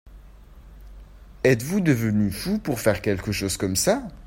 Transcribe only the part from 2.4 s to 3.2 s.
pour faire